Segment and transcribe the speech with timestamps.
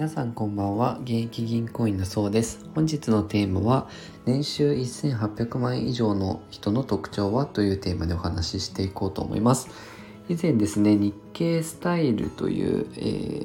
[0.00, 0.98] 皆さんこんばんは。
[1.02, 2.64] 現役銀行員のそうです。
[2.74, 3.86] 本日のテーマは
[4.24, 9.68] 年収1800万円以上の人の特徴はというテーマでお話ししていこうと思います。
[10.30, 13.00] 以前ですね日経スタイルという、え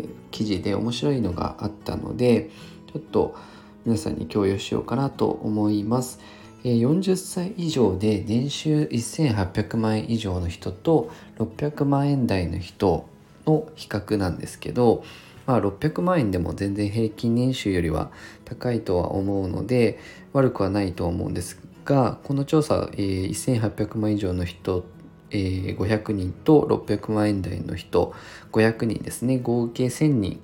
[0.06, 2.52] ー、記事で面白いのがあったので
[2.94, 3.36] ちょっと
[3.84, 6.22] 皆さんに共有しようかなと思います。
[6.64, 13.10] 40歳以上で年収1800万円以上の人と600万円台の人
[13.46, 15.04] の比較なんですけど
[15.46, 18.12] まあ、600万円でも全然平均年収よりは
[18.46, 20.00] 高いとは思うので
[20.34, 24.86] 悪くはないと思うんですがこの調査、えー、1800万以上の人、
[25.30, 28.14] えー、500人と600万円台の人
[28.52, 30.42] 500人ですね合計1000人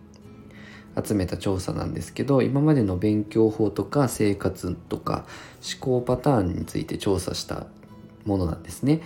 [1.04, 5.26] 集めた調査なんですけど今までの勉強法とか生活とか
[5.62, 7.68] 思考パターンについて調査した
[8.26, 9.02] ものなんですね。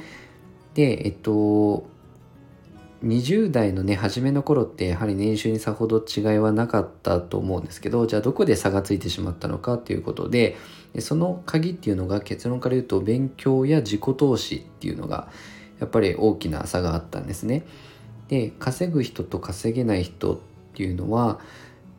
[0.74, 1.88] でえっと
[3.06, 10.58] 20代のね初めの頃ってやはり年収にさほど違いはなかったと思うんですけどじゃあどこで差がついてしまったのかっていうことで
[11.00, 15.30] その鍵っていうのが結論から言うと勉強や自己投資っていうのが
[15.80, 17.64] やっぱり大きな差があったんですね。
[18.28, 20.40] で稼ぐ人と稼げない人っ
[20.74, 21.40] ていうのは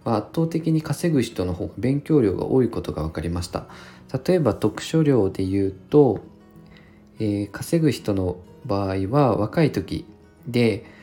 [0.05, 3.67] 圧倒的に稼ぐ人の方が勉強量が多いことが分かりました。
[4.27, 6.21] 例えば読書量で言うと、
[7.21, 10.05] えー、稼ぐ人の場合は若い時
[10.49, 10.96] で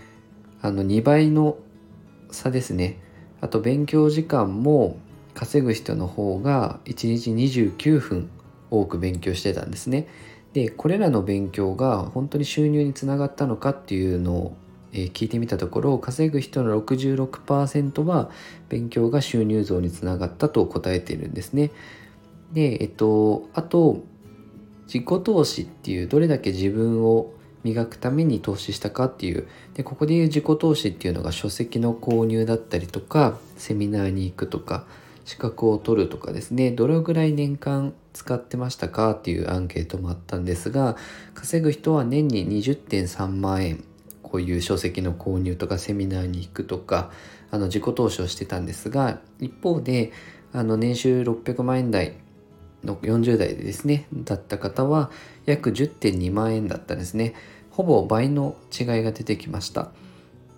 [0.63, 1.57] あの2倍の
[2.31, 2.97] 差ですね。
[3.41, 4.97] あと勉強時間も
[5.33, 8.29] 稼ぐ人の方が1日29分
[8.71, 10.07] 多く勉強してたんですね。
[10.53, 14.57] でこれらの勉強が本当に収入につながったのかっていうのを、
[14.93, 18.29] 聞いてみたところ稼ぐ人の66%は
[18.69, 21.71] 勉強が収入増につながったと答えているんですね。
[22.53, 24.03] でえっとあと
[24.85, 29.47] 自己投資っていうどれだけ自分を磨くために投資したかっていう。
[29.73, 34.85] でここでいう自己投資っていうのが書籍の購入だったりとかセミナーに行くとか
[35.25, 36.71] 資格を取るとかですね。
[36.71, 40.97] どれぐらい年間使ってましたかっていうアンケートもあったんですが
[41.33, 43.83] 稼ぐ人は年に20.3万円。
[44.21, 47.11] こういう書籍の購入とかセミナーに行くとか
[47.51, 50.11] あの自己投資をしてたんですが一方で
[50.53, 52.15] あの年収600万円台
[52.83, 55.09] 40代でですねだった方は
[55.45, 57.33] 約10.2万円だったんですね。
[57.71, 59.91] ほぼ倍の違いが出てきました。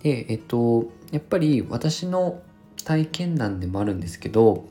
[0.02, 2.40] でえっとやっぱり私の
[2.84, 4.68] 体験談でもあるんですけど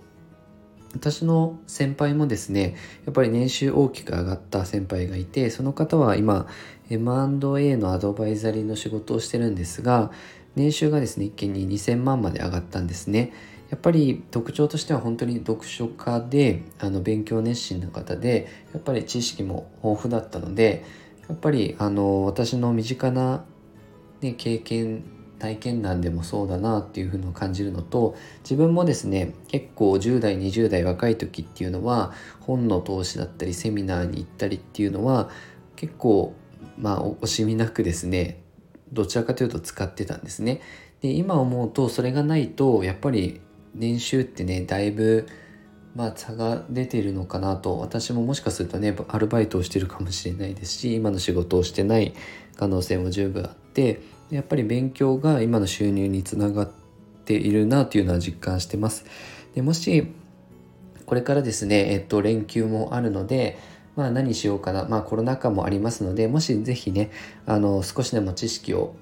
[0.94, 6.48] 私の先輩もですねやっぱり年収大きく上がった先輩がいてその方は今
[6.90, 10.12] M&A のアドバイザリーの仕事をしてるんですが
[10.56, 13.34] 年収がですね一気に2000万まで上がったんですね。
[13.70, 20.86] やっぱり特徴としては本当に読書家であの勉強熱心な方でやっぱり知識も豊富だったので
[21.28, 23.44] やっぱりあの私の身近な、
[24.22, 25.04] ね、経験
[25.40, 35.30] 体験談でもそうだなっていうふうに感じるのと自分もですね結構10代20代若い時っていうのは本の投資だったりセミナーに行ったりっていうのは
[35.76, 36.34] 結構
[36.78, 38.42] まあ惜しみなくですね
[38.94, 40.62] どちらかというと使ってたんですね。
[41.02, 43.42] で今思うとそれがないとやっぱり
[43.76, 45.28] 年収ってねだいぶ
[45.96, 52.14] まあ差が出てるのかなと私ももしかするとねアルバイトをしてるかもしれないですし今の仕事をしてない
[52.58, 56.72] 可能性も十分あってやっぱり勉強が今の収入につながっ
[57.26, 59.06] ているなというのは実感してます。
[59.54, 60.12] でもし
[61.06, 63.58] これからですね、えっと、連休もあるので、
[63.96, 64.86] まあ何しようかな。
[64.86, 67.12] まあコロナ禍もありますので、もしぜひね、
[67.46, 68.96] あの、少しでも知識を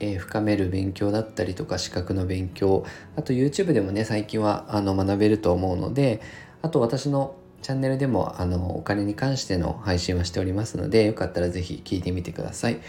[0.00, 2.84] えー、深める勉強だったりとか資格の勉強
[3.16, 6.20] あと YouTube でもね最近はあの学べると思うので
[6.62, 12.80] あと私のチャンネルでもあのお金に関しての配信はしておりますのでよかったら是非聞いてみてください、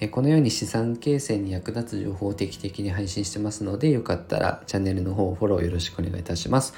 [0.00, 6.74] え、このように資産形成に役立つ情報を定期的に配信してますのでよかったらチャンネルの方フォローよろしくお願いいたします、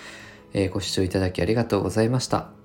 [0.55, 2.62] えー、ご視聴いただきありがとうございました。